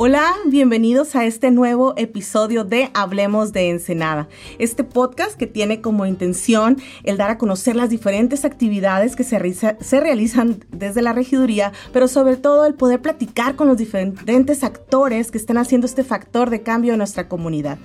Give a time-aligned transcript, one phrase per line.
[0.00, 4.28] Hola, bienvenidos a este nuevo episodio de Hablemos de Ensenada.
[4.60, 9.74] Este podcast que tiene como intención el dar a conocer las diferentes actividades que se,
[9.80, 15.32] se realizan desde la regiduría, pero sobre todo el poder platicar con los diferentes actores
[15.32, 17.78] que están haciendo este factor de cambio en nuestra comunidad.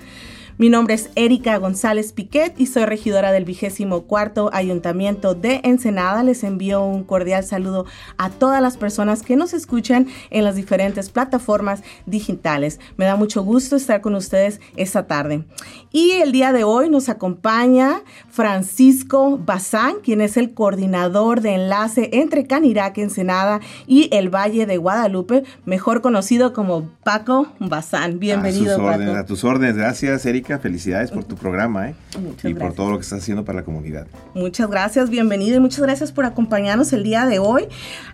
[0.60, 6.22] Mi nombre es Erika González Piquet y soy regidora del vigésimo cuarto Ayuntamiento de Ensenada.
[6.22, 7.88] Les envío un cordial saludo
[8.20, 12.80] a todas las personas que nos escuchan en las diferentes plataformas digitales.
[12.98, 15.44] Me da mucho gusto estar con ustedes esta tarde.
[15.92, 22.12] Y el día de hoy nos acompaña Francisco Bazán, quien es el coordinador de enlace
[22.14, 28.20] entre Canirac, Ensenada y el Valle de Guadalupe, mejor conocido como Paco Bazán.
[28.20, 29.12] Bienvenido, a Paco.
[29.18, 31.96] A tus órdenes, gracias, Erika felicidades por tu programa ¿eh?
[32.44, 34.08] y por todo lo que estás haciendo para la comunidad.
[34.34, 37.68] Muchas gracias, bienvenido y muchas gracias por acompañarnos el día de hoy.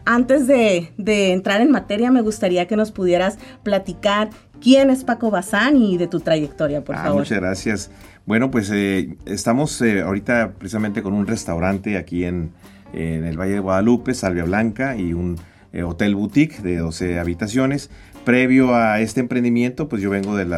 [0.06, 0.92] Antes de,
[1.32, 4.30] entrar en materia, me gustaría que nos pudieras platicar
[4.62, 7.20] quién es Paco Bazán y de tu trayectoria, por ah, favor.
[7.20, 7.92] Muchas gracias.
[8.26, 12.52] Bueno, pues eh, estamos eh, ahorita precisamente con un restaurante aquí en,
[12.94, 15.38] en, el Valle de Guadalupe, Salvia Blanca, y un
[15.86, 17.90] hotel boutique de 12 habitaciones
[18.30, 20.54] previo a este emprendimiento, pues yo vengo del,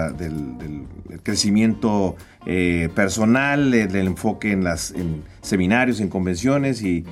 [1.24, 4.94] crecimiento eh, personal, del enfoque en, las,
[5.42, 7.06] seminarios, en convenciones y,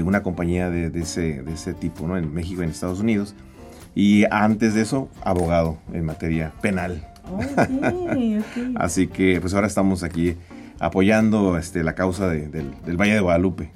[0.00, 2.16] una compañía de, ese, tipo ¿no?
[2.16, 3.34] en México y en Estados Unidos.
[3.94, 7.06] Y antes de eso, abogado en materia penal.
[8.76, 10.36] Así que pues ahora estamos aquí
[10.78, 13.72] apoyando este, la causa del Valle de Guadalupe.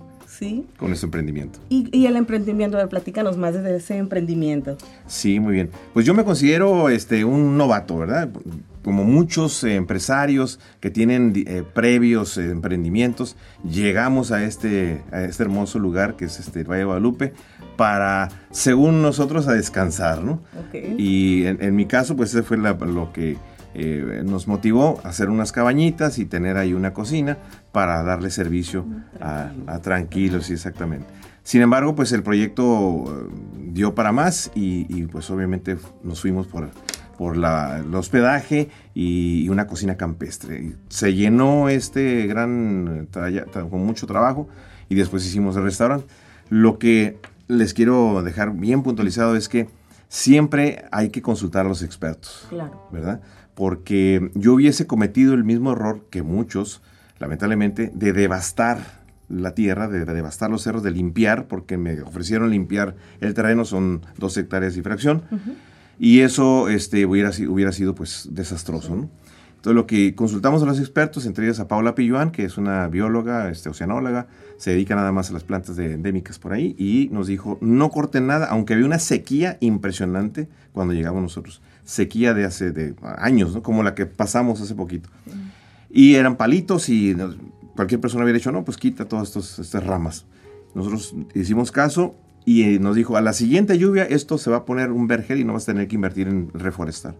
[0.77, 1.59] Con ese emprendimiento.
[1.69, 2.79] ¿Y, el emprendimiento?
[2.89, 4.77] platícanos más de ese emprendimiento.
[5.07, 5.71] Sí, muy bien.
[5.93, 8.29] Pues yo me considero este, un novato, ¿verdad?
[8.83, 16.17] Como muchos empresarios que tienen eh, previos emprendimientos, llegamos a este, a este hermoso lugar
[16.17, 17.33] que es este Valle de Guadalupe
[17.77, 20.41] para, según nosotros, a descansar, ¿no?
[20.99, 23.37] Y en, mi caso, pues ese fue lo que
[23.75, 27.39] eh, nos motivó a hacer unas cabañitas y tener ahí una cocina
[27.73, 28.85] para darle servicio
[29.21, 31.07] a, tranquilos, sí, exactamente.
[31.43, 33.35] Sin embargo, pues el proyecto eh,
[33.73, 36.71] dio para más y, pues obviamente nos fuimos por,
[37.17, 40.75] por la, el hospedaje y, una cocina campestre.
[40.89, 43.09] Se llenó este gran,
[43.71, 44.49] con mucho trabajo
[44.89, 46.07] y después hicimos el restaurante.
[46.51, 49.69] Lo que les quiero dejar bien puntualizado es que
[50.09, 52.87] siempre hay que consultar a los expertos, claro.
[52.93, 53.23] ¿verdad?
[53.55, 56.83] Porque yo hubiese cometido el mismo error que muchos,
[57.19, 62.97] lamentablemente, de devastar la tierra, de, devastar los cerros, de limpiar, porque me ofrecieron limpiar
[63.21, 65.23] el terreno, son dos hectáreas y fracción,
[65.99, 68.95] y eso este, hubiera, hubiera sido pues desastroso.
[68.95, 69.11] ¿no?
[69.63, 72.89] Entonces lo que consultamos a los expertos, entre ellas a Paula Pilluan, que es una
[72.89, 74.27] bióloga, este, oceanóloga,
[74.57, 78.27] se dedica nada más a las plantas endémicas por ahí, y nos dijo, no corten
[78.27, 81.63] nada, aunque había una sequía impresionante cuando llegamos nosotros.
[81.85, 83.63] Sequía de hace de años, ¿no?
[83.63, 85.09] como la que pasamos hace poquito.
[85.91, 87.15] Y eran palitos y
[87.75, 90.25] cualquier persona hubiera dicho, no, pues quita todas estas ramas.
[90.75, 94.65] Nosotros hicimos caso y eh, nos dijo, a la siguiente lluvia esto se va a
[94.65, 97.15] poner un vergel y no vas a tener que invertir en reforestar.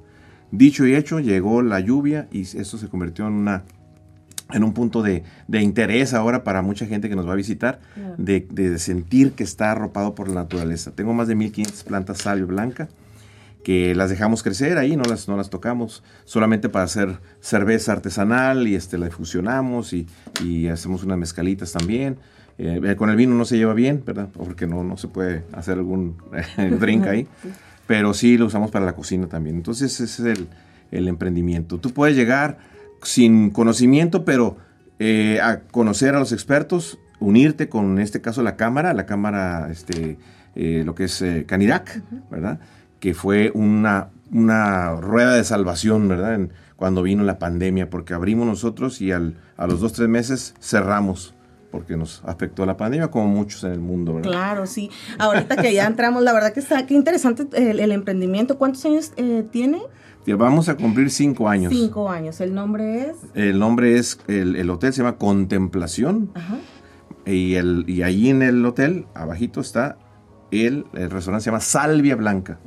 [0.51, 3.65] Dicho y hecho, llegó la lluvia y esto se convirtió en una
[4.53, 7.81] en un punto de, interés ahora para mucha gente que nos va a visitar,
[8.19, 10.91] de, sentir que está arropado por la naturaleza.
[10.91, 12.89] Tengo más de 1500 plantas salvia blanca
[13.65, 18.67] que las dejamos crecer ahí, no las, no las tocamos, solamente para hacer cerveza artesanal
[18.67, 20.07] y este, la fusionamos y,
[20.69, 22.19] hacemos unas mezcalitas también.
[22.59, 24.29] Eh, con el vino no se lleva bien, ¿verdad?
[24.33, 26.17] Porque no, no se puede hacer algún
[26.81, 27.27] drink ahí
[27.87, 29.57] pero sí lo usamos para la cocina también.
[29.57, 30.39] Entonces ese es
[30.91, 31.79] el, emprendimiento.
[31.79, 32.57] Tú puedes llegar
[33.03, 34.57] sin conocimiento, pero
[34.99, 39.69] eh, a conocer a los expertos, unirte con, en este caso, la cámara, la cámara,
[39.71, 40.17] este,
[40.55, 42.61] eh, lo que es eh, Canirac, ¿verdad?
[43.03, 46.39] Que fue una, una rueda de salvación, ¿verdad?
[46.77, 51.35] cuando vino la pandemia, porque abrimos nosotros y al, a los dos, tres meses cerramos
[51.71, 54.31] porque nos afectó la pandemia, como muchos en el mundo, ¿verdad?
[54.31, 54.91] Claro, sí.
[55.19, 58.59] Ahorita que ya entramos, la verdad que está, qué interesante el, emprendimiento.
[58.59, 59.81] ¿Cuántos años eh, tiene?
[60.27, 61.73] Vamos a cumplir cinco años.
[61.73, 62.41] Cinco años.
[62.41, 63.17] ¿El nombre es?
[63.35, 66.31] El nombre es, el, hotel se llama Contemplación.
[66.35, 66.59] Ajá.
[67.27, 69.99] Y, el, y ahí en el hotel, abajito está
[70.51, 72.59] el, el restaurante se llama Salvia Blanca.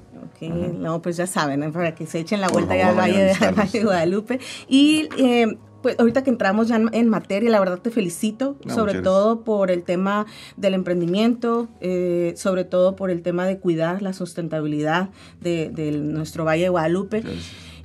[0.41, 3.33] No, pues ya saben, para que se echen la vuelta ya al Valle,
[3.71, 4.39] de, Guadalupe.
[4.67, 9.43] Y eh, pues ahorita que entramos ya en, materia, la verdad te felicito, sobre todo
[9.43, 10.25] por el tema
[10.57, 15.09] del emprendimiento, eh, sobre todo por el tema de cuidar la sustentabilidad
[15.41, 15.69] de,
[16.01, 17.21] nuestro Valle de Guadalupe.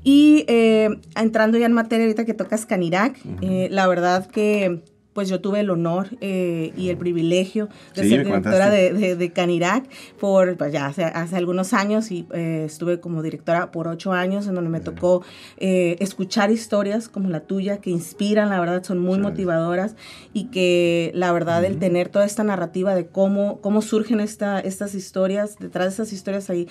[0.03, 4.82] Y eh, entrando ya en materia ahorita que tocas Canirac, eh, la verdad que
[5.12, 9.89] pues yo tuve el honor eh, y el privilegio de ser directora de, de, Canirac
[10.19, 14.47] por, pues ya hace, hace algunos años y eh, estuve como directora por ocho años
[14.47, 15.23] en donde me tocó
[15.57, 19.97] eh, escuchar historias como la tuya que inspiran, la verdad son muy motivadoras
[20.33, 24.95] y que la verdad el tener toda esta narrativa de cómo, cómo surgen esta, estas
[24.95, 26.69] historias, detrás de esas historias hay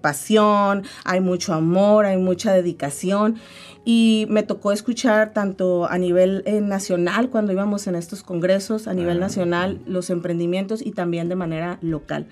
[0.00, 3.36] pasión, hay mucho amor, hay mucha dedicación
[3.84, 8.94] y me tocó escuchar tanto a nivel eh, nacional cuando íbamos en estos congresos, a
[8.94, 12.26] nivel nacional los emprendimientos y también de manera local.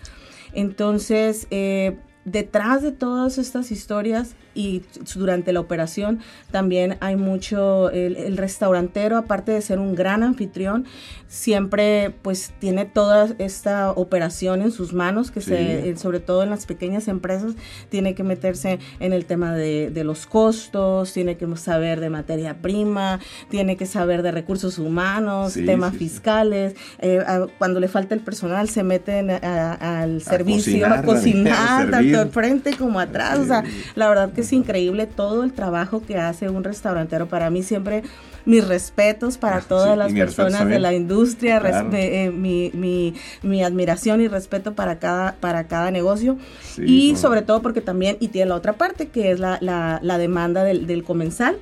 [0.52, 4.82] Entonces, eh, detrás de todas estas historias y
[5.14, 6.18] durante la operación
[6.50, 10.84] también hay mucho, el, restaurantero, aparte de ser un gran anfitrión,
[11.28, 16.66] siempre pues tiene toda esta operación en sus manos, que se, sobre todo en las
[16.66, 17.52] pequeñas empresas,
[17.88, 23.20] tiene que meterse en el tema de, los costos, tiene que saber de materia prima,
[23.50, 27.20] tiene que saber de recursos humanos, temas fiscales, eh,
[27.58, 32.98] cuando le falta el personal se meten al servicio, a cocinar, tanto al frente como
[32.98, 33.62] atrás, o sea,
[33.94, 37.28] la verdad que es increíble todo el trabajo que hace un restaurantero.
[37.28, 38.02] Para mí siempre
[38.46, 41.60] mis respetos para todas las personas de la industria,
[41.92, 46.38] eh, mi, admiración y respeto para cada, para cada negocio.
[46.78, 50.64] y sobre todo porque también, y tiene la otra parte, que es la, la, demanda
[50.64, 51.58] del, del comensal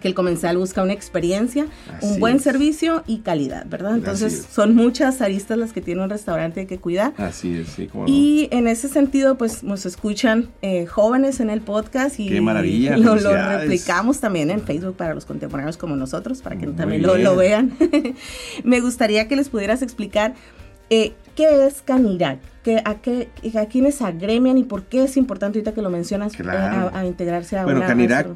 [0.00, 1.66] que el comensal busca una experiencia,
[2.00, 3.94] un buen servicio y calidad, ¿verdad?
[3.94, 7.14] Entonces son muchas aristas las que tiene un restaurante que cuidar.
[7.16, 7.88] Así es, sí.
[8.06, 12.96] y en ese sentido, pues nos escuchan eh, jóvenes en el podcast y Qué maravilla,
[12.96, 17.72] lo, replicamos también en Facebook para los contemporáneos como nosotros, para que también lo, vean.
[18.64, 20.34] Me gustaría que les pudieras explicar
[20.90, 22.40] eh, qué es Canirac.
[22.84, 26.44] a, qué, a quiénes agremian y por qué es importante ahorita que lo mencionas eh,
[26.44, 28.26] a, integrarse a bueno, una Canirac,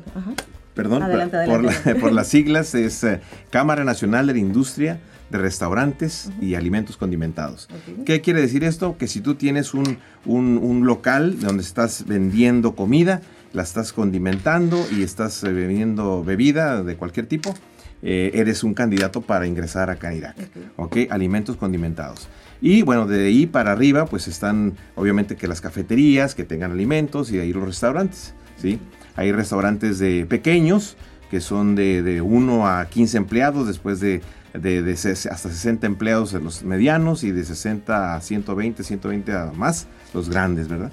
[0.76, 1.02] perdón,
[2.00, 3.20] por, las siglas, es eh,
[3.50, 5.00] Cámara Nacional de la Industria
[5.31, 7.69] de Restaurantes y Alimentos Condimentados.
[8.05, 8.96] ¿Qué quiere decir esto?
[8.96, 15.02] Que si tú tienes un, un, local donde estás vendiendo comida, la estás condimentando y
[15.02, 17.55] estás eh, bebiendo bebida de cualquier tipo,
[18.02, 20.37] eh, eres un candidato para ingresar a Canirac.
[20.76, 21.08] Okay.
[21.11, 22.28] Alimentos condimentados.
[22.61, 27.32] Y bueno, de ahí para arriba, pues están obviamente que las cafeterías que tengan alimentos
[27.32, 28.34] y de ahí los restaurantes.
[28.56, 28.78] ¿sí?
[29.17, 30.97] Hay restaurantes de pequeños
[31.31, 34.23] que son de, 1 a 15 empleados, después de,
[34.55, 40.31] hasta 60 empleados en los medianos y de 60 a 120, 120 a más los
[40.31, 40.93] grandes, ¿verdad?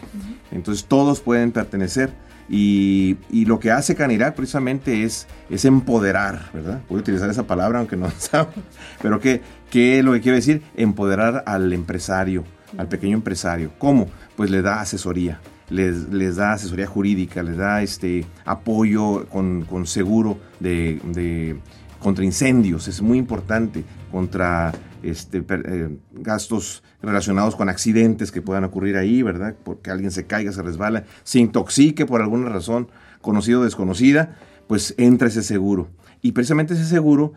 [0.52, 2.14] Entonces todos pueden pertenecer
[2.50, 6.82] y, lo que hace Canirac precisamente es, es empoderar, ¿verdad?
[6.90, 8.50] Voy a utilizar esa palabra aunque no sabe,
[9.02, 10.62] pero ¿qué, ¿qué es lo que quiero decir?
[10.76, 12.44] Empoderar al empresario,
[12.78, 13.72] al pequeño empresario.
[13.78, 14.08] ¿Cómo?
[14.36, 21.58] Pues le da asesoría les, da asesoría jurídica, les da este apoyo con, seguro de,
[22.00, 24.72] contra incendios, es muy importante, contra
[25.02, 29.56] este, eh, gastos relacionados con accidentes que puedan ocurrir ahí, ¿verdad?
[29.64, 32.90] Porque alguien se caiga, se resbala, se intoxique por alguna razón
[33.22, 34.38] conocida o desconocida,
[34.68, 35.90] pues entra ese seguro.
[36.22, 37.34] Y precisamente ese seguro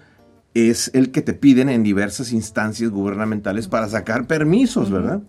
[0.56, 5.20] es el que te piden en diversas instancias gubernamentales para sacar permisos, ¿verdad?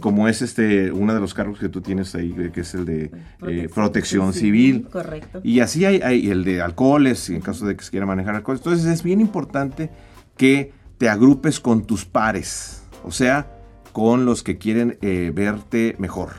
[0.00, 3.10] Como es este uno de los cargos que tú tienes ahí, que es el de
[3.46, 4.88] eh, protección, civil.
[4.90, 5.42] Correcto.
[5.44, 8.56] Y así hay, el de alcoholes, en caso de que se quiera manejar alcohol.
[8.56, 9.90] Entonces es bien importante
[10.38, 13.50] que te agrupes con tus pares, o sea,
[13.92, 16.30] con los que quieren eh, verte mejor,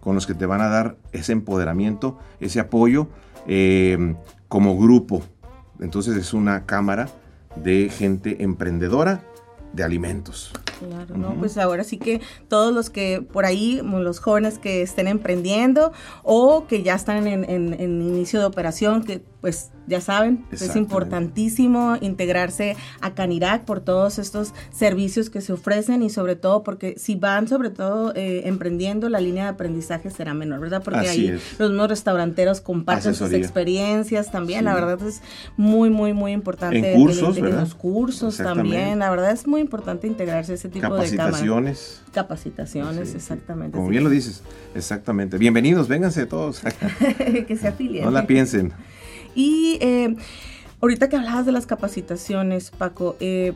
[0.00, 3.08] con los que te van a dar ese empoderamiento, ese apoyo
[3.46, 4.14] eh,
[4.48, 5.22] como grupo.
[5.80, 7.10] Entonces es una cámara
[7.56, 9.22] de gente emprendedora
[9.72, 10.52] de alimentos.
[10.78, 11.34] Claro, ¿no?
[11.34, 15.92] Pues ahora sí que todos los que por ahí, los jóvenes que estén emprendiendo
[16.22, 21.98] o que ya están en, en inicio de operación, que pues ya saben, es importantísimo
[22.00, 27.14] integrarse a Canirac por todos estos servicios que se ofrecen y sobre todo porque si
[27.14, 30.82] van sobre todo eh, emprendiendo, la línea de aprendizaje será menor, ¿verdad?
[30.82, 35.20] Porque ahí los mismos restauranteros comparten sus experiencias también, la verdad es
[35.58, 36.94] muy, muy, muy importante.
[36.94, 41.02] En cursos, los cursos también, la verdad es muy importante integrarse a ese tipo de
[41.10, 42.00] Capacitaciones.
[42.14, 43.76] Capacitaciones, exactamente.
[43.76, 44.42] Como bien lo dices,
[44.74, 45.36] exactamente.
[45.36, 46.62] Bienvenidos, vénganse todos.
[47.46, 48.06] que se afilien.
[48.06, 48.72] No la piensen.
[49.34, 50.16] Y eh,
[50.80, 53.54] ahorita que hablabas de las capacitaciones, Paco, eh,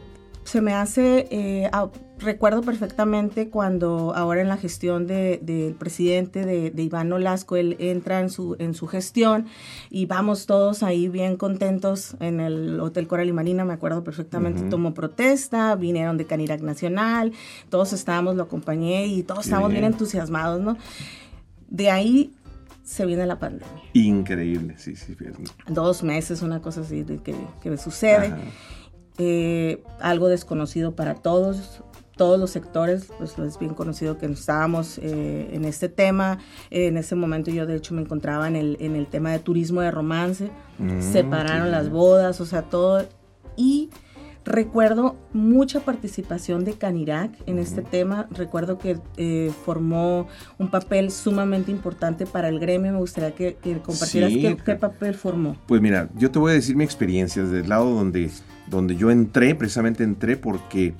[0.48, 1.70] se me hace, eh,
[2.18, 8.30] recuerdo perfectamente cuando ahora en la gestión del presidente de, Iván Olasco, él entra en
[8.30, 9.44] su, en su gestión
[9.90, 14.62] y vamos todos ahí bien contentos en el Hotel Coral y Marina, me acuerdo perfectamente,
[14.70, 17.32] tomó protesta, vinieron de Canirac Nacional,
[17.68, 20.78] todos estábamos, lo acompañé y todos estábamos bien entusiasmados, ¿no?
[21.68, 22.32] De ahí
[22.88, 23.82] se viene la pandemia.
[23.92, 25.14] Increíble, sí, sí.
[25.68, 28.34] Dos meses, una cosa así que, que sucede.
[29.18, 31.82] eh, algo desconocido para todos,
[32.16, 36.38] todos los sectores, pues es bien conocido que estábamos eh, en este tema.
[36.70, 39.82] en ese momento yo de hecho me encontraba en el, en el tema de turismo
[39.82, 43.06] de romance, mm, separaron las bodas, o sea, todo.
[43.54, 43.90] Y
[44.48, 48.28] Recuerdo mucha participación de Canirac en este tema.
[48.30, 50.26] Recuerdo que eh, formó
[50.56, 52.92] un papel sumamente importante para el gremio.
[52.92, 54.32] Me gustaría que, compartieras
[54.64, 55.54] qué, papel formó.
[55.66, 58.30] Pues mira, yo te voy a decir mi experiencia desde el lado donde,
[58.68, 60.94] donde yo entré, precisamente entré porque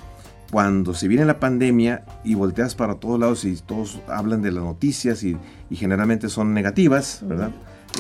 [0.52, 4.62] cuando se viene la pandemia y volteas para todos lados y todos hablan de las
[4.62, 5.38] noticias y,
[5.70, 7.52] generalmente son negativas, ¿verdad?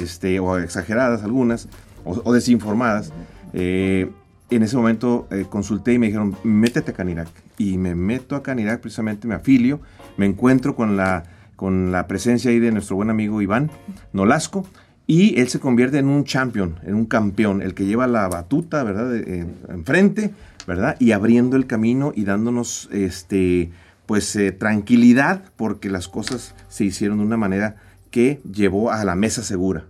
[0.02, 1.70] Este, o exageradas algunas,
[2.04, 3.12] o, desinformadas
[4.56, 7.28] en ese momento eh, consulté y me dijeron, métete a Canirac.
[7.58, 9.80] Y me meto a Canirac, precisamente me afilio,
[10.16, 11.24] me encuentro con la,
[11.56, 13.70] con la presencia ahí de nuestro buen amigo Iván
[14.12, 14.66] Nolasco,
[15.06, 18.82] y él se convierte en un champion, en un campeón, el que lleva la batuta,
[18.84, 19.14] ¿verdad?,
[19.70, 20.34] enfrente,
[20.66, 23.70] ¿verdad?, y abriendo el camino y dándonos, este,
[24.04, 27.76] pues, eh, tranquilidad, porque las cosas se hicieron de una manera
[28.10, 29.86] que llevó a la mesa segura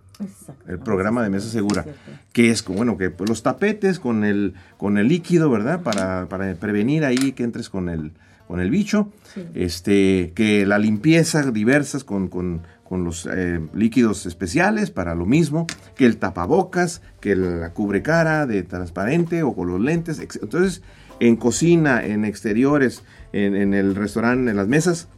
[0.67, 1.85] el programa de mesa segura,
[2.33, 5.83] que es bueno que pues, los tapetes con el con el líquido, ¿verdad?
[5.83, 8.13] Para, para prevenir ahí que entres con el
[8.47, 9.13] con el bicho,
[9.55, 15.67] este que la limpieza diversas con, con, con los eh, líquidos especiales para lo mismo,
[15.95, 20.83] que el tapabocas, que la cubre cara de transparente o con los lentes, entonces
[21.21, 23.03] en cocina, en exteriores,
[23.35, 25.09] en, en el restaurante, en las mesas,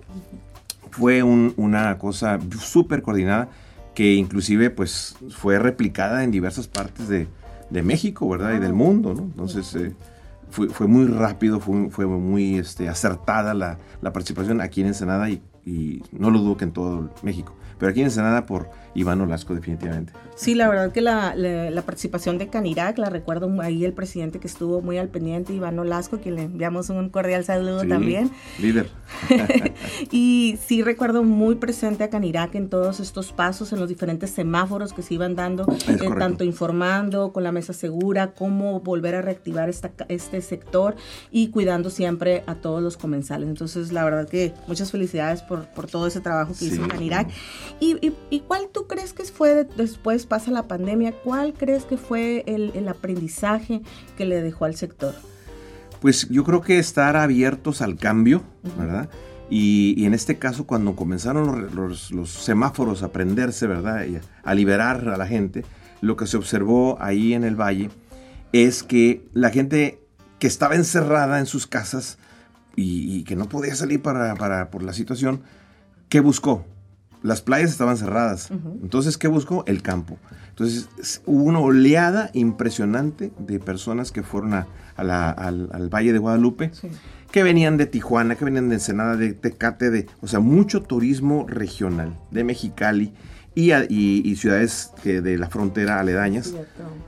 [0.91, 3.49] fue un, una cosa súper coordinada
[4.01, 7.29] que inclusive pues fue replicada en diversas partes de,
[7.83, 8.55] México, ¿verdad?
[8.55, 9.25] Y del mundo, ¿no?
[9.25, 9.95] Entonces eh,
[10.49, 15.29] fue, fue, muy rápido, fue, fue muy este, acertada la, la, participación aquí en Ensenada
[15.29, 17.55] y, y no lo dudo que en todo México.
[17.79, 20.13] Pero aquí en Ensenada por Iván Olasco, definitivamente.
[20.35, 21.35] Sí, la verdad que la,
[21.85, 26.19] participación de Canirac, la recuerdo ahí el presidente que estuvo muy al pendiente, Iván Olasco,
[26.19, 28.31] quien le enviamos un cordial saludo también.
[28.59, 28.89] Líder.
[30.11, 34.93] y sí recuerdo muy presente a Canirac en todos estos pasos, en los diferentes semáforos
[34.93, 39.69] que se iban dando, eh, tanto informando con la mesa segura, cómo volver a reactivar
[39.69, 40.97] esta, este sector
[41.31, 43.49] y cuidando siempre a todos los comensales.
[43.49, 47.29] Entonces, la verdad que muchas felicidades por, todo ese trabajo que hizo Canirac.
[47.81, 52.89] ¿Y, cuál tú crees que fue después, pasa la pandemia, cuál crees que fue el,
[52.89, 53.83] aprendizaje
[54.17, 55.15] que le dejó al sector?
[56.01, 58.43] Pues yo creo que estar abiertos al cambio,
[58.79, 59.11] ¿verdad?
[59.51, 64.07] Y, en este caso, cuando comenzaron los, semáforos a prenderse, ¿verdad?
[64.07, 65.65] Y a liberar a la gente,
[66.01, 67.91] lo que se observó ahí en el valle
[68.53, 70.01] es que la gente
[70.39, 72.19] que estaba encerrada en sus casas
[72.77, 75.43] y, que no podía salir para, para, por la situación,
[76.09, 76.65] ¿qué buscó?
[77.23, 78.51] Las playas estaban cerradas.
[78.83, 79.65] Entonces, ¿qué buscó?
[79.67, 80.19] El campo.
[80.51, 86.71] Entonces, hubo una oleada impresionante de personas que fueron a, al, Valle de Guadalupe,
[87.31, 91.47] que venían de Tijuana, que venían de Ensenada, de Tecate, de, o sea, mucho turismo
[91.49, 93.13] regional, de Mexicali
[93.55, 96.55] y, y, ciudades que de la frontera aledañas.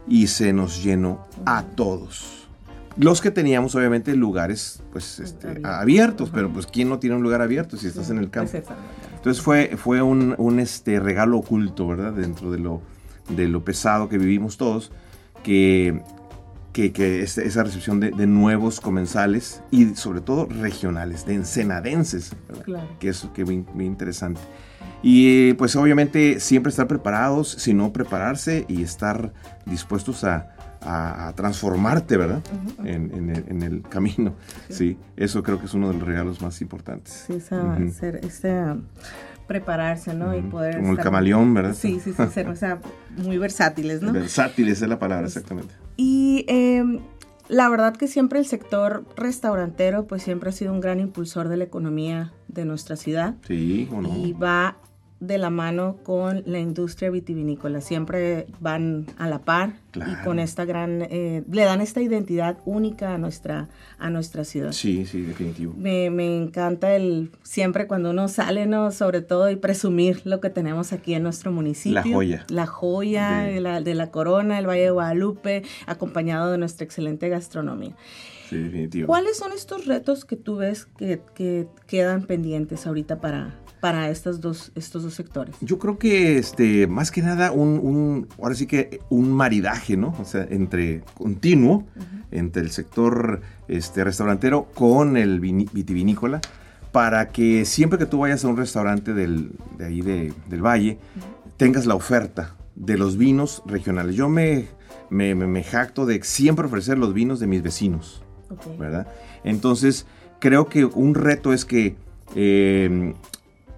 [0.08, 2.41] Y se nos llenó a todos.
[2.96, 7.40] Los que teníamos, obviamente, lugares pues, este, abiertos, pero pues ¿quién no tiene un lugar
[7.40, 8.58] abierto si estás en el campo?
[9.16, 12.12] Entonces fue, fue un, un, este, regalo oculto, ¿verdad?
[12.12, 12.82] Dentro de lo,
[13.28, 14.92] de lo pesado que vivimos todos,
[15.42, 16.02] que,
[16.72, 22.34] que, que este, esa recepción de, de, nuevos comensales y sobre todo regionales, de ensenadenses,
[22.64, 22.88] claro.
[22.98, 24.40] que es que muy, muy interesante.
[25.02, 29.32] Y pues obviamente siempre estar preparados, si no prepararse y estar
[29.66, 30.54] dispuestos a,
[30.84, 32.42] a, transformarte, ¿verdad?
[32.84, 34.34] en, el, camino.
[34.68, 34.96] Sí.
[35.16, 37.24] eso creo que es uno de los regalos más importantes.
[37.26, 37.34] Sí,
[38.22, 38.76] esa,
[39.46, 40.36] prepararse, ¿no?
[40.36, 40.76] Y poder...
[40.76, 41.74] Como el camaleón, ¿verdad?
[41.74, 42.80] Sí, sí, sí, ser, o sea,
[43.16, 44.12] muy versátiles, ¿no?
[44.12, 45.74] Versátiles es la palabra, exactamente.
[45.96, 47.00] Y em,
[47.48, 51.58] la verdad que siempre el sector restaurantero, pues siempre ha sido un gran impulsor de
[51.58, 53.34] la economía de nuestra ciudad.
[53.46, 54.16] Sí, ¿o no?
[54.16, 54.78] Y va
[55.22, 57.80] de la mano con la industria vitivinícola.
[57.80, 63.14] Siempre van a la par y con esta gran, eh, le dan esta identidad única
[63.14, 64.72] a nuestra, a nuestra ciudad.
[64.72, 65.74] Sí, sí, definitivo.
[65.76, 68.90] Me, me encanta el, siempre cuando uno sale, ¿no?
[68.90, 71.94] Sobre todo y presumir lo que tenemos aquí en nuestro municipio.
[71.94, 72.44] La joya.
[72.48, 77.28] La joya de, la, de la corona, el Valle de Guadalupe, acompañado de nuestra excelente
[77.28, 77.94] gastronomía.
[78.50, 79.06] Sí, definitivo.
[79.06, 84.40] ¿Cuáles son estos retos que tú ves que, que quedan pendientes ahorita para, para estos
[84.40, 85.56] dos, estos dos sectores?
[85.60, 90.14] Yo creo que este, más que nada un, ahora sí que un maridaje, ¿no?
[90.20, 91.84] O sea, entre continuo,
[92.30, 96.40] entre el sector este, restaurantero con el vitivinícola,
[96.92, 100.98] para que siempre que tú vayas a un restaurante del, de ahí del valle,
[101.56, 104.14] tengas la oferta de los vinos regionales.
[104.14, 104.68] Yo me
[105.10, 108.22] me, me, jacto de siempre ofrecer los vinos de mis vecinos,
[108.78, 109.06] ¿verdad?
[109.44, 110.06] Entonces,
[110.38, 111.96] creo que un reto es que,
[112.34, 113.14] em,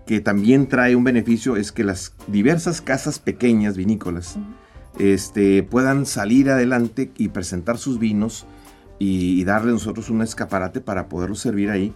[0.07, 4.37] que también trae un beneficio, es que las diversas casas pequeñas vinícolas
[4.99, 8.47] este, puedan salir adelante y presentar sus vinos
[8.99, 11.93] y, y darle a nosotros un escaparate para poderlos servir ahí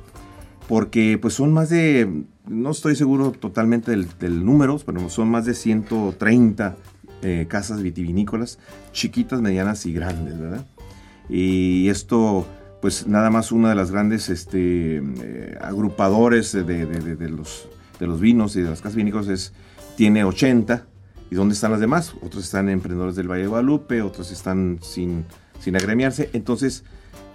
[0.69, 5.55] porque pues son más de, no estoy seguro totalmente del, número, pero son más de
[5.55, 6.77] 130
[7.23, 8.59] eh, casas vitivinícolas,
[8.93, 10.67] chiquitas, medianas y grandes, ¿verdad?
[11.31, 12.47] Y esto,
[12.83, 18.57] pues nada más una de las grandes este, eh, agrupadores de, los, de los vinos
[18.57, 19.53] y de las casas vinícolas es,
[19.97, 20.87] tiene 80.
[21.31, 22.15] ¿Y dónde están las demás?
[22.23, 25.27] Otros están emprendedores del Valle de Guadalupe, otros están sin,
[25.61, 26.31] sin agremiarse.
[26.33, 26.85] Entonces,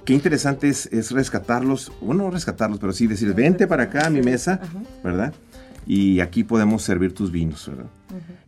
[0.06, 4.22] qué interesante es, rescatarlos, bueno, no rescatarlos, pero sí decir, vente para acá a mi
[4.22, 4.60] mesa,
[5.04, 5.34] ¿verdad?
[5.86, 7.86] Y aquí podemos servir tus vinos, ¿verdad?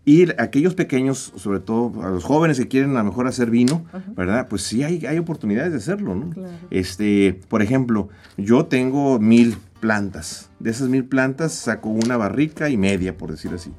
[0.05, 3.85] Y aquellos pequeños, sobre todo a los jóvenes que quieren a lo mejor hacer vino,
[4.15, 4.47] ¿verdad?
[4.47, 6.29] Pues sí hay, hay oportunidades de hacerlo, ¿no?
[6.69, 10.49] Este, por ejemplo, yo tengo mil plantas.
[10.59, 13.71] De esas mil plantas saco una barrica y media, por decir así.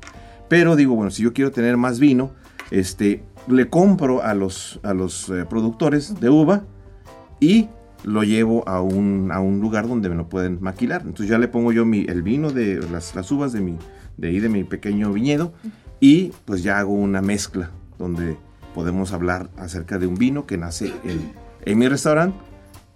[0.49, 2.31] Pero digo, bueno, si yo quiero tener más vino,
[2.71, 6.63] este, le compro a los, a los eh, productores de uva,
[7.41, 7.69] y
[8.05, 11.03] lo llevo a un, a un lugar donde me lo pueden maquilar.
[11.03, 13.77] Entonces ya le pongo yo mi, el vino de las, las uvas de, mi,
[14.17, 15.53] de ahí de mi pequeño viñedo
[15.99, 18.37] y pues ya hago una mezcla donde
[18.77, 21.33] podemos hablar acerca de un vino que nace en,
[21.65, 22.39] en mi restaurante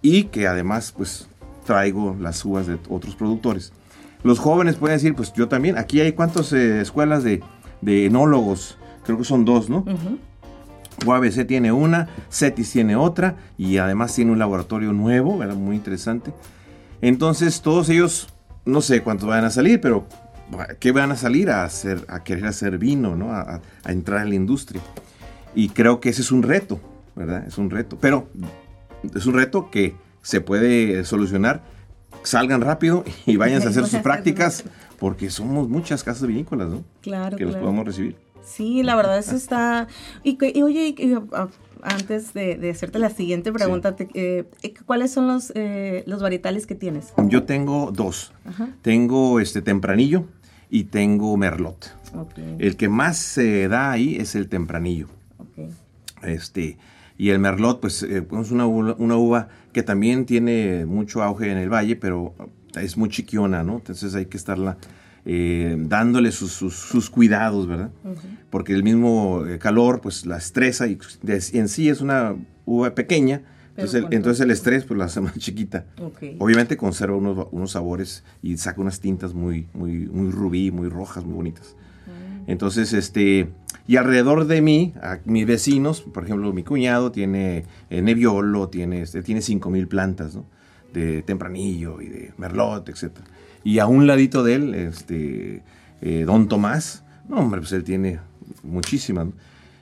[0.01, 1.27] y que además pues
[1.65, 3.73] traigo las uvas de otros productores.
[4.23, 7.41] Los jóvenes pueden decir, pues yo también, aquí hay cuántas eh, escuelas de,
[7.81, 9.85] de enólogos, creo que son dos, ¿no?
[11.05, 15.55] UABC tiene una, CETIS tiene otra y además tiene un laboratorio nuevo, ¿verdad?
[15.55, 16.31] Muy interesante.
[17.01, 18.27] Entonces todos ellos,
[18.65, 20.05] no sé cuántos van a salir, pero
[20.79, 23.33] ¿qué van a salir a hacer, a querer hacer vino, ¿no?
[23.33, 24.81] A, entrar en la industria.
[25.55, 26.79] Y creo que ese es un reto,
[27.15, 27.45] ¿verdad?
[27.47, 27.97] Es un reto.
[27.99, 28.27] Pero
[29.15, 31.63] es un reto que se puede solucionar.
[32.23, 34.63] Salgan rápido y váyanse a hacer sus prácticas,
[34.99, 36.83] porque somos muchas casas vinícolas, ¿no?
[37.01, 37.37] Claro.
[37.37, 38.15] Que los podemos recibir.
[38.43, 39.87] Sí, la verdad eso está...
[40.23, 40.95] Y, oye,
[41.83, 44.45] antes de, hacerte la siguiente pregunta, eh,
[44.85, 47.13] ¿cuáles son los, eh, los varietales que tienes?
[47.27, 48.33] Yo tengo dos.
[48.81, 50.25] Tengo este tempranillo
[50.69, 51.95] y tengo merlot.
[52.59, 55.07] El que más se da ahí es el tempranillo.
[56.23, 56.77] Este,
[57.21, 61.59] y el merlot, pues eh, es una, una uva que también tiene mucho auge en
[61.59, 62.33] el valle, pero
[62.73, 63.75] es muy chiquiona, ¿no?
[63.75, 64.79] Entonces hay que estarla
[65.25, 67.91] eh, dándole sus, cuidados, ¿verdad?
[68.49, 70.97] Porque el mismo eh, calor, pues la estresa y
[71.53, 73.43] en sí es una uva pequeña,
[73.75, 75.85] entonces el, entonces el, estrés pues la hace más chiquita.
[76.39, 81.23] Obviamente conserva unos, unos, sabores y saca unas tintas muy, muy, muy rubí, muy rojas,
[81.23, 81.75] muy bonitas.
[82.07, 82.45] Ah.
[82.47, 83.47] Entonces, este,
[83.87, 89.01] y alrededor de mí, a mis vecinos, por ejemplo, mi cuñado tiene eh, Nebbiolo, tiene,
[89.01, 90.45] este, tiene 5000 plantas, ¿no?
[90.93, 93.25] De tempranillo y de merlot, etcétera.
[93.63, 95.63] Y a un ladito de él, este,
[96.01, 98.19] eh, Don Tomás, no, hombre, pues él tiene
[98.63, 99.27] muchísimas.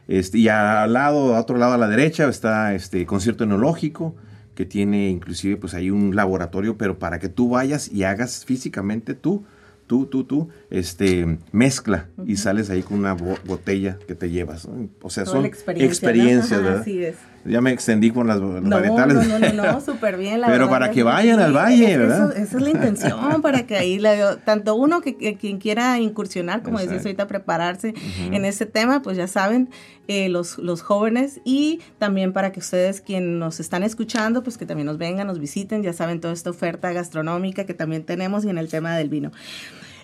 [0.07, 4.15] Este, y al lado, a otro lado a la derecha, está este concierto enológico,
[4.55, 9.13] que tiene inclusive pues ahí un laboratorio, pero para que tú vayas y hagas físicamente
[9.13, 9.45] tú,
[9.89, 14.69] tú, tú, tú, este, mezcla y sales ahí con una botella que te llevas.
[15.01, 16.81] O sea, son experiencias, ¿verdad?
[16.81, 17.15] Así es.
[17.45, 19.27] Ya me extendí con las, no, varietales.
[19.27, 20.41] No, no, no, no súper bien.
[20.41, 22.37] La Pero para que vayan al valle, ¿verdad?
[22.37, 26.79] esa es la intención, para que ahí, la, tanto uno que, quien quiera incursionar, como
[26.79, 27.93] decías ahorita, prepararse
[28.31, 29.69] en ese tema, pues ya saben,
[30.09, 34.65] eh, los, los jóvenes y también para que ustedes, quienes nos están escuchando, pues que
[34.65, 38.49] también nos vengan, nos visiten, ya saben toda esta oferta gastronómica que también tenemos y
[38.49, 39.31] en el tema del vino.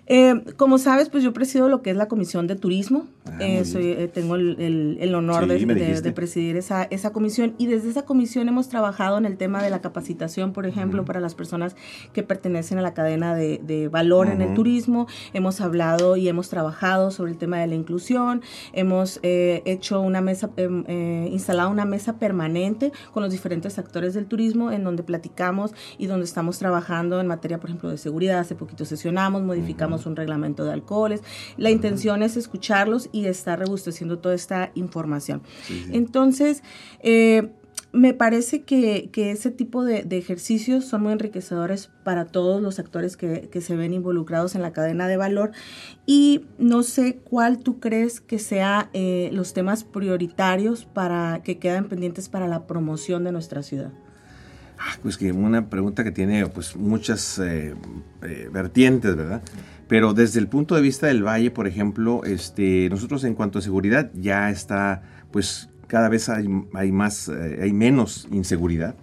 [0.07, 3.07] Eh, como sabes, pues yo presido lo que es la Comisión de Turismo.
[3.25, 7.89] Ah, eh, soy, eh, tengo el, el, honor de, presidir esa, esa comisión y desde
[7.89, 11.75] esa comisión hemos trabajado en el tema de la capacitación, por ejemplo, para las personas
[12.13, 15.07] que pertenecen a la cadena de, de valor en el turismo.
[15.33, 18.43] Hemos hablado y hemos trabajado sobre el tema de la inclusión.
[18.73, 24.83] Hemos hecho una mesa, instalado una mesa permanente con los diferentes actores del turismo en
[24.83, 28.39] donde platicamos y donde estamos trabajando en materia, por ejemplo, de seguridad.
[28.39, 31.21] Hace poquito sesionamos, modificamos un reglamento de alcoholes.
[31.57, 35.41] La intención es escucharlos y estar rebusteciendo toda esta información.
[35.91, 36.63] Entonces,
[37.01, 37.49] eh,
[37.95, 43.49] me parece que, ese tipo de, ejercicios son muy enriquecedores para todos los actores que,
[43.61, 45.51] se ven involucrados en la cadena de valor
[46.05, 51.87] y no sé cuál tú crees que sea eh, los temas prioritarios para que quedan
[51.87, 53.93] pendientes para la promoción de nuestra ciudad.
[54.77, 57.75] Ah, pues que una pregunta que tiene pues muchas eh,
[58.51, 59.41] vertientes, ¿verdad?
[59.87, 63.61] Pero desde el punto de vista del valle, por ejemplo, este, nosotros en cuanto a
[63.61, 68.95] seguridad ya está pues cada vez hay, hay más, eh, hay menos inseguridad.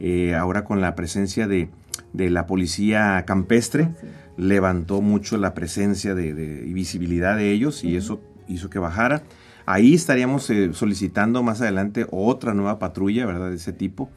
[0.00, 1.68] Eh, ahora con la presencia de,
[2.12, 3.90] la policía campestre,
[4.36, 9.22] levantó mucho la presencia de, y visibilidad de ellos y eso hizo que bajara.
[9.64, 13.50] Ahí estaríamos eh, solicitando más adelante otra nueva patrulla, ¿verdad?
[13.50, 14.10] De ese tipo.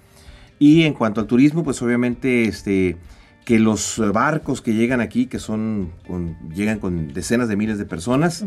[0.59, 2.97] Y en cuanto al turismo, pues obviamente este,
[3.45, 5.91] que los barcos que llegan aquí, que son
[6.53, 8.45] llegan con decenas de miles de personas,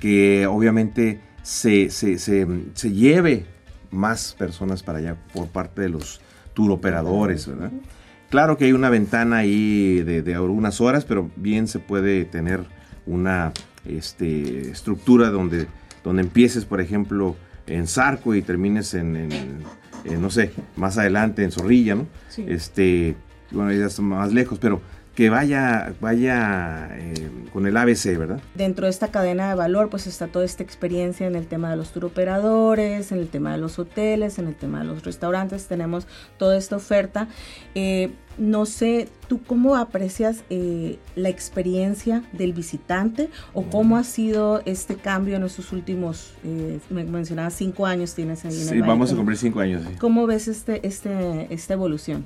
[0.00, 3.46] que obviamente se, se, lleve
[3.90, 6.20] más personas para allá por parte de los
[6.54, 7.70] turoperadores, ¿verdad?
[8.30, 12.64] Claro que hay una ventana ahí de, de algunas horas, pero bien se puede tener
[13.06, 13.52] una
[13.84, 15.66] este, estructura donde,
[16.02, 17.36] donde empieces, por ejemplo,
[17.66, 19.28] en Zarco y termines en,
[20.04, 22.06] no sé, más adelante en Zorrilla, ¿no?
[22.36, 23.16] Este,
[23.50, 24.80] bueno, ya está más lejos, pero
[25.14, 28.40] que vaya, vaya eh, con el ABC, ¿verdad?
[28.54, 31.76] Dentro de esta cadena de valor, pues está toda esta experiencia en el tema de
[31.76, 36.08] los turoperadores, en el tema de los hoteles, en el tema de los restaurantes, tenemos
[36.36, 37.28] toda esta oferta.
[37.76, 44.62] Eh, no sé, ¿tú cómo aprecias eh, la experiencia del visitante o cómo ha sido
[44.64, 46.32] este cambio en estos últimos,
[46.90, 49.84] me mencionabas cinco años tienes ahí en Sí, vamos a cumplir cinco años.
[49.88, 49.94] Sí.
[50.00, 52.24] ¿Cómo ves este, este, esta evolución?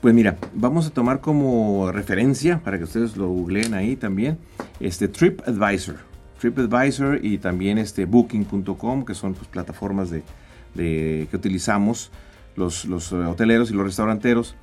[0.00, 4.38] Pues mira, vamos a tomar como referencia, para que ustedes lo googleen ahí también,
[4.80, 5.96] este TripAdvisor.
[6.40, 10.22] TripAdvisor y también este Booking.com, que son pues, plataformas de,
[10.74, 12.10] que utilizamos
[12.56, 14.56] los, los, hoteleros y los restauranteros.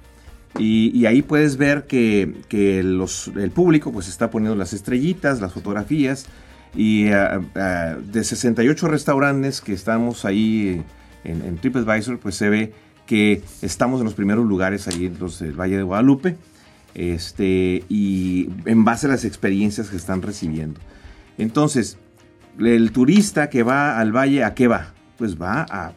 [0.57, 6.25] Y, ahí puedes ver que, el público pues está poniendo las estrellitas, las fotografías.
[6.75, 10.83] Y ah, ah, de 68 restaurantes que estamos ahí
[11.23, 12.73] en, en TripAdvisor, pues se ve
[13.07, 16.37] que estamos en los primeros lugares allí en los del Valle de Guadalupe,
[16.93, 20.79] este, y en base a las experiencias que están recibiendo.
[21.37, 21.97] Entonces,
[22.59, 24.93] el turista que va al valle, ¿a qué va?
[25.17, 25.93] Pues va a,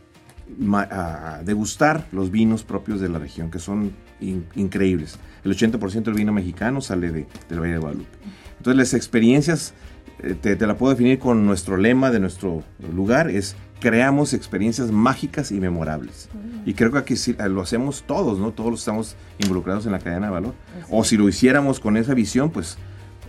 [1.44, 5.18] degustar los vinos propios de la región, que son increíbles.
[5.44, 8.18] El 80% del vino mexicano sale de, del Valle de Guadalupe.
[8.58, 9.74] Entonces, las experiencias,
[10.22, 14.90] eh, te, te la puedo definir con nuestro lema de nuestro lugar, es creamos experiencias
[14.90, 16.28] mágicas y memorables.
[16.66, 17.14] Y creo que aquí
[17.48, 18.52] lo hacemos todos, ¿no?
[18.52, 20.54] Todos estamos involucrados en la cadena de valor.
[20.90, 22.76] O si lo hiciéramos con esa visión, pues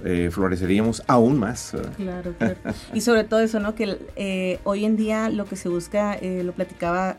[0.03, 1.73] eh, floreceríamos aún más.
[1.95, 2.55] Claro, claro.
[2.93, 3.75] y sobre todo eso, ¿no?
[3.75, 7.15] Que eh, hoy en día lo que se busca, eh, lo platicaba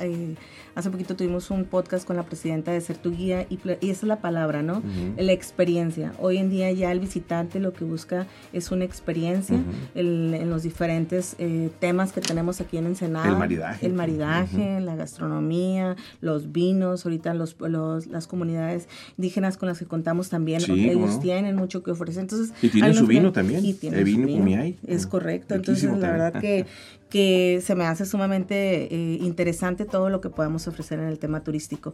[0.75, 4.03] Hace poquito tuvimos un podcast con la presidenta de Ser Tu Guía y, esa es
[4.05, 4.83] la palabra, ¿no?
[5.17, 6.13] La experiencia.
[6.19, 9.59] Hoy en día ya el visitante lo que busca es una experiencia
[9.95, 13.29] en los diferentes eh, temas que tenemos aquí en Ensenada.
[13.29, 13.87] El maridaje.
[13.87, 20.29] El maridaje, la gastronomía, los vinos, ahorita los, las comunidades indígenas con las que contamos
[20.29, 22.23] también, ellos tienen mucho que ofrecer.
[22.23, 23.65] Entonces, y tienen su vino también.
[23.65, 24.63] Y tienen el vino, vino.
[24.87, 25.55] Es correcto.
[25.55, 26.67] Entonces, la verdad que,
[27.13, 31.45] que se me hace sumamente eh, interesante todo lo que podemos ofrecer en el tema
[31.45, 31.93] turístico.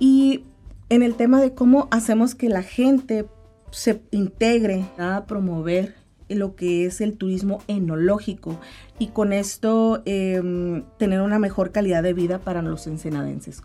[0.00, 0.42] Y
[0.88, 3.26] en el tema de cómo hacemos que la gente
[3.70, 5.94] se integre a promover
[6.28, 8.58] lo que es el turismo enológico
[8.98, 13.62] y con esto em, tener una mejor calidad de vida para los ensenadenses.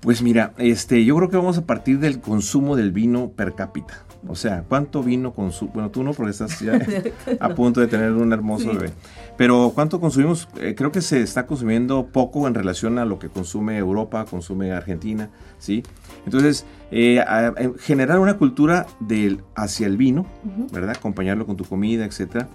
[0.00, 4.04] Pues mira, este, yo creo que vamos a partir del consumo del vino per cápita.
[4.26, 5.72] O sea, ¿cuánto vino consumo?
[5.74, 6.78] Bueno, tú no, porque estás ya
[7.40, 8.92] a punto de tener un hermoso bebé.
[9.36, 10.48] Pero ¿cuánto consumimos?
[10.58, 14.72] Eh, creo que se está consumiendo poco en relación a lo que consume Europa, consume
[14.72, 15.82] Argentina, ¿sí?
[16.24, 17.22] Entonces, eh,
[17.58, 20.26] eh, generar una cultura del, hacia el vino,
[20.72, 20.96] ¿verdad?
[20.96, 22.48] Acompañarlo con tu comida, etcétera.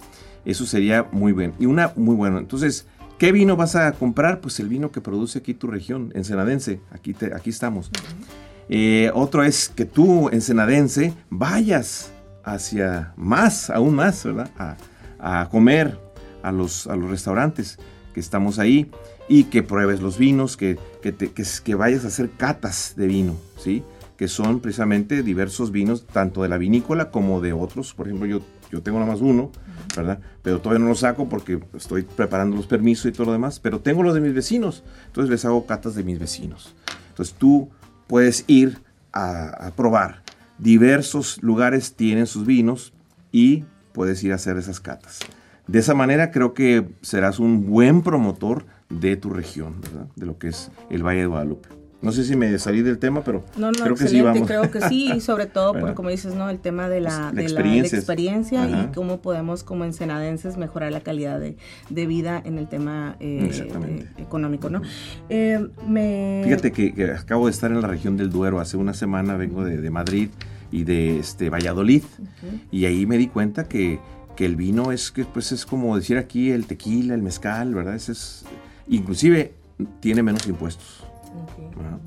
[0.44, 1.54] Eso sería muy bien.
[1.58, 2.38] Y una muy buena.
[2.38, 2.86] Entonces,
[3.18, 4.40] ¿qué vino vas a comprar?
[4.40, 6.80] Pues el vino que produce aquí tu región, ensenadense.
[6.90, 7.90] Aquí, te, aquí estamos.
[8.68, 12.12] Eh, otro es que tú, ensenadense, vayas
[12.44, 14.50] hacia más, aún más, ¿verdad?
[15.18, 15.98] A, comer
[16.42, 17.78] a los, a los restaurantes
[18.14, 18.90] que estamos ahí
[19.28, 23.82] y que pruebes los vinos, que, que, vayas a hacer catas de vino, ¿sí?
[24.16, 27.92] Que son precisamente diversos vinos, tanto de la vinícola como de otros.
[27.94, 29.50] Por ejemplo, yo, yo tengo nada más uno,
[30.42, 33.60] Pero todavía no lo saco porque estoy preparando los permisos y todo lo demás.
[33.60, 36.74] Pero tengo los de mis vecinos, entonces les hago catas de mis vecinos.
[37.08, 37.70] Entonces tú
[38.06, 38.78] puedes ir
[39.12, 40.22] a, probar.
[40.58, 42.92] Diversos lugares tienen sus vinos
[43.32, 45.20] y puedes ir a hacer esas catas.
[45.66, 49.80] De esa manera creo que serás un buen promotor de tu región.
[50.14, 51.68] De lo que es el Valle de Guadalupe.
[52.06, 54.46] No sé si me salí del tema, pero creo que sí vamos.
[54.46, 56.48] Creo que sí, y sobre todo, por, como dices, ¿no?
[56.48, 61.40] El tema de la, de la, experiencia y cómo podemos como ensenadenses mejorar la calidad
[61.40, 61.56] de,
[61.90, 64.82] de vida en el tema eh, eh, económico, ¿no?
[65.28, 65.58] Eh,
[66.44, 69.80] Fíjate que, acabo de estar en la región del Duero, hace una semana vengo de,
[69.80, 70.30] de Madrid
[70.70, 72.04] y de este Valladolid,
[72.70, 73.98] y ahí me di cuenta que,
[74.36, 77.96] que el vino es, que, pues, es como decir aquí el tequila, el mezcal, ¿verdad?
[77.96, 78.44] Ese es
[78.88, 79.52] Inclusive
[80.00, 81.04] tiene menos impuestos.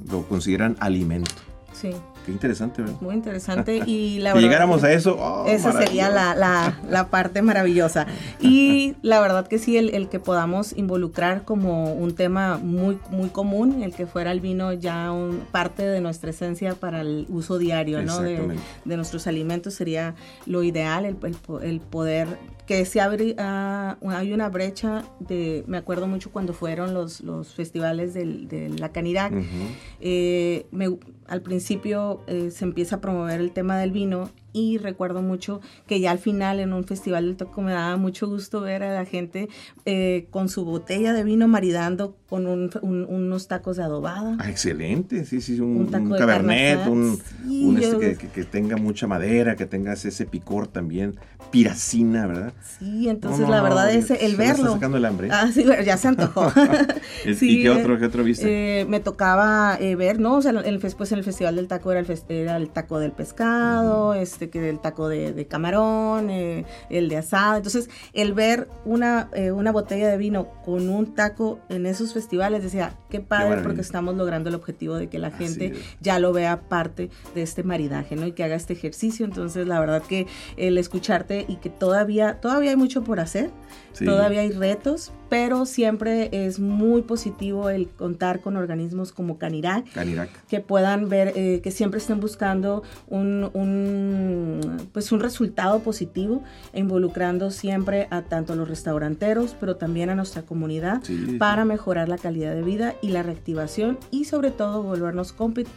[0.10, 1.32] Lo consideran alimento.
[1.74, 1.92] Sí.
[2.26, 3.02] Qué interesante, ¿verdad?
[3.02, 4.48] Muy interesante y la verdad.
[4.48, 5.18] llegáramos a eso.
[5.20, 8.08] Oh, esa sería la, parte maravillosa.
[8.40, 13.84] Y la verdad que sí, el, que podamos involucrar como un tema muy, muy común,
[13.84, 18.02] el que fuera el vino ya un, parte de nuestra esencia para el uso diario,
[18.04, 18.22] ¿no?
[18.22, 21.18] De, nuestros alimentos sería lo ideal, el,
[21.62, 22.38] el poder
[22.70, 27.56] que se abre, ah, hay una brecha de, me acuerdo mucho cuando fueron los, los
[27.56, 29.32] festivales de la Canidad,
[30.00, 30.68] eh,
[31.26, 36.00] al principio eh, se empieza a promover el tema del vino y recuerdo mucho que
[36.00, 39.06] ya al final en un festival del toco me daba mucho gusto ver a la
[39.06, 39.50] gente
[39.86, 44.38] eh, con su botella de vino maridando con unos tacos de adobada.
[44.40, 47.20] Ah, excelente, sí, sí, un, cabernet, un,
[47.82, 51.16] este que, tenga mucha madera, que tenga ese picor también,
[51.50, 52.54] piracina, ¿verdad?
[52.78, 54.66] Sí, entonces la verdad es el verlo.
[54.66, 55.30] Está sacando el hambre.
[55.32, 56.52] Ah, sí, ya se antojó.
[57.26, 58.82] ¿Y qué otro, qué otro viste?
[58.82, 60.36] Eh, me tocaba eh, ver, ¿no?
[60.36, 63.12] O sea, el, pues en el festival del taco era el, era el taco del
[63.12, 67.58] pescado, este este, que el taco de, camarón, eh, el de asado.
[67.58, 72.64] Entonces, el ver una, eh, una botella de vino con un taco en esos festivales,
[72.64, 76.62] decía, qué padre, porque estamos logrando el objetivo de que la gente ya lo vea
[76.70, 78.26] parte de este maridaje, ¿no?
[78.28, 79.26] Y que haga este ejercicio.
[79.26, 83.52] Entonces, la verdad que el escucharte y que todavía, todavía hay mucho por hacer,
[84.06, 89.86] todavía hay retos, pero siempre es muy positivo el contar con organismos como Canirac,
[90.48, 97.52] que puedan ver, eh, que siempre estén buscando un, un, pues un resultado positivo involucrando
[97.52, 101.02] siempre a tanto a los restauranteros, pero también a nuestra comunidad
[101.38, 105.34] para mejorar la calidad de vida y la reactivación y sobre todo volvernos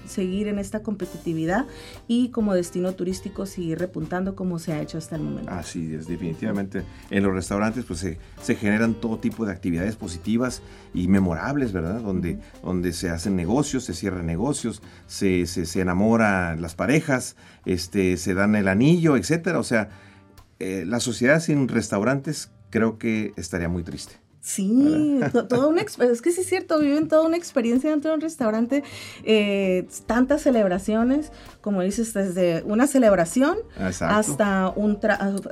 [0.06, 1.66] seguir en esta competitividad
[2.08, 5.50] y como destino turístico seguir repuntando como se ha hecho hasta el momento.
[5.50, 6.82] Así es, definitivamente.
[7.10, 10.62] En los restaurantes pues se, se generan todo tipo de actividades positivas
[10.94, 12.00] y memorables, ¿verdad?
[12.00, 18.34] Donde, donde se hacen negocios, se cierran negocios, se, se, enamoran las parejas, este, se
[18.34, 19.58] dan el anillo, etcétera.
[19.58, 19.90] O sea,
[20.58, 24.21] eh, la sociedad sin restaurantes creo que estaría muy triste.
[24.44, 28.20] Sí, toda una es que sí es cierto, viven toda una experiencia dentro de un
[28.20, 28.82] restaurante,
[29.22, 34.98] eh, tantas celebraciones, como dices, desde una celebración hasta un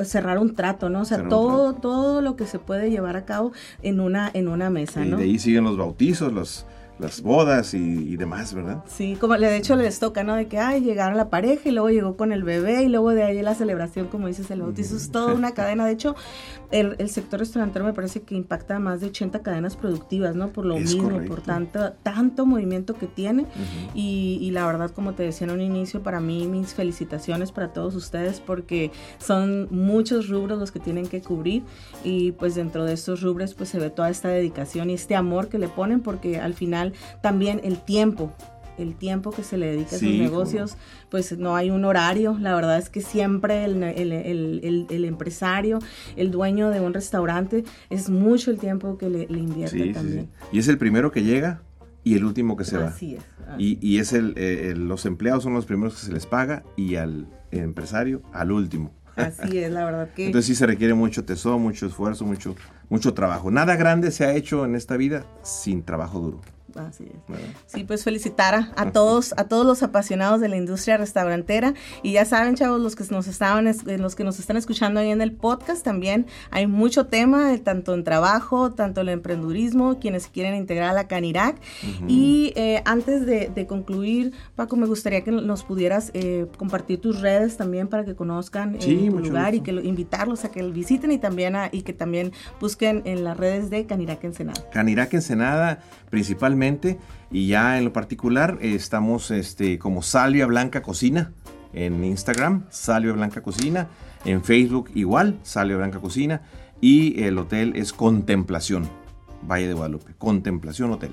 [0.04, 1.02] cerrar un trato, ¿no?
[1.02, 4.70] O sea, todo, todo lo que se puede llevar a cabo en una, en una
[4.70, 6.66] mesa, y de ahí siguen los bautizos, los,
[7.00, 8.84] las bodas y, demás, ¿verdad?
[8.86, 10.34] Sí, como de hecho les toca, ¿no?
[10.34, 13.22] De que, ay, llegaron la pareja y luego llegó con el bebé y luego de
[13.22, 15.86] ahí la celebración, como dices, el bautizo, es toda una cadena.
[15.86, 16.14] De hecho,
[16.70, 20.48] el, el, sector restaurantero me parece que impacta más de 80 cadenas productivas, ¿no?
[20.48, 23.46] Por lo mismo, por tanto, tanto movimiento que tiene.
[23.94, 27.72] y, y, la verdad, como te decía en un inicio, para mí mis felicitaciones para
[27.72, 31.62] todos ustedes porque son muchos rubros los que tienen que cubrir
[32.04, 35.48] y pues dentro de estos rubros pues se ve toda esta dedicación y este amor
[35.48, 36.89] que le ponen porque al final
[37.20, 38.32] también el tiempo,
[38.78, 40.76] el tiempo que se le dedica a sus negocios,
[41.10, 42.36] pues no hay un horario.
[42.40, 45.78] La verdad es que siempre el, empresario,
[46.16, 50.30] el dueño de un restaurante, es mucho el tiempo que le, invierte también.
[50.52, 51.62] y es el primero que llega
[52.02, 52.88] y el último que se va.
[52.88, 53.22] Así es.
[53.58, 54.34] Y, es el,
[54.88, 58.92] los empleados son los primeros que se les paga y al empresario al último.
[59.16, 60.26] Así es, la verdad que...
[60.26, 62.54] Entonces sí se requiere mucho tesoro, mucho esfuerzo, mucho,
[62.88, 63.50] mucho trabajo.
[63.50, 66.40] Nada grande se ha hecho en esta vida sin trabajo duro.
[66.76, 67.40] Así es.
[67.66, 71.74] Sí, pues felicitar a, todos, a todos los apasionados de la industria restaurantera.
[72.02, 75.20] Y ya saben, chavos, los que nos estaban, los que nos están escuchando ahí en
[75.20, 80.54] el podcast, también hay mucho tema, tanto en trabajo, tanto en el emprendurismo, quienes quieren
[80.54, 81.56] integrar a la Canirac.
[82.06, 87.56] Y eh, antes de, concluir, Paco, me gustaría que nos pudieras eh, compartir tus redes
[87.56, 91.18] también para que conozcan el eh, lugar y que invitarlos a que lo visiten y
[91.18, 94.70] también y que también busquen en las redes de Canirac Ensenada.
[94.70, 95.80] Canirac Ensenada,
[96.10, 96.59] principalmente
[97.30, 101.32] y ya en lo particular estamos este, como Salvia Blanca Cocina
[101.72, 103.88] en Instagram, Salvia Blanca Cocina,
[104.24, 106.42] en Facebook igual, Salvia Blanca Cocina.
[106.80, 108.88] Y el hotel es Contemplación,
[109.42, 111.12] Valle de Guadalupe, Contemplación Hotel,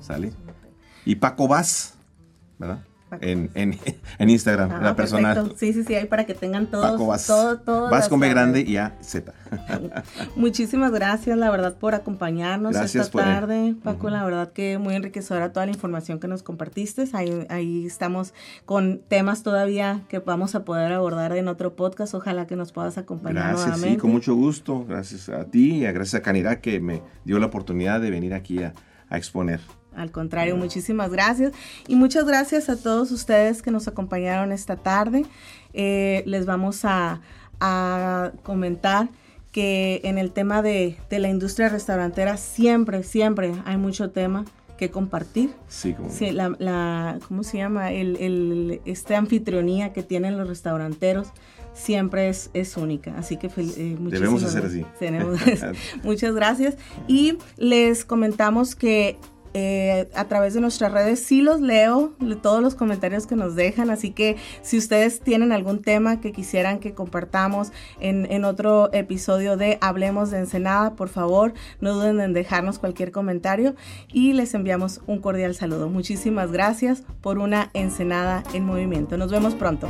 [0.00, 0.32] ¿sale?
[1.04, 1.94] Y Paco Vaz,
[2.58, 2.84] ¿verdad?
[3.20, 3.78] En, en,
[4.18, 5.52] en, Instagram, la personal.
[5.56, 7.06] Sí, sí, sí, ahí para que tengan todos.
[7.06, 9.32] vas, todo, vas con B grande y A, Z.
[10.36, 13.74] Muchísimas gracias, la verdad, por acompañarnos esta tarde.
[13.82, 17.04] Paco, la verdad que muy enriquecedora toda la información que nos compartiste.
[17.12, 22.14] Ahí, ahí estamos con temas todavía que vamos a poder abordar en otro podcast.
[22.14, 24.84] Ojalá que nos puedas acompañar gracias, Sí, con mucho gusto.
[24.86, 28.34] Gracias a ti y a gracias a Canidad que me dio la oportunidad de venir
[28.34, 28.74] aquí a,
[29.08, 29.60] a exponer.
[29.98, 31.52] Al contrario, muchísimas gracias.
[31.86, 35.24] Y muchas gracias a todos ustedes que nos acompañaron esta tarde.
[35.74, 37.20] Eh, les vamos a,
[38.42, 39.08] comentar
[39.52, 44.44] que en el tema de, de la industria restaurantera siempre, siempre hay mucho tema
[44.76, 45.50] que compartir.
[45.68, 47.90] Sí, como Sí, la, la- ¿cómo se llama?
[47.92, 51.28] El, el- este anfitrionía que tienen los restauranteros
[51.74, 53.14] siempre es, es única.
[53.18, 54.84] Así que eh, Debemos hacer así.
[55.00, 55.40] Tenemos-
[56.04, 56.76] muchas gracias.
[57.08, 59.16] Y les comentamos que
[59.54, 63.54] eh, a través de nuestras redes sí los leo, le- todos los comentarios que nos
[63.54, 69.56] dejan, así que si ustedes tienen algún tema que quisieran que compartamos en otro episodio
[69.56, 73.74] de Hablemos de Ensenada, por favor, no duden en dejarnos cualquier comentario
[74.12, 75.88] y les enviamos un cordial saludo.
[75.88, 79.16] Muchísimas gracias por una Ensenada en movimiento.
[79.16, 79.88] Nos vemos pronto.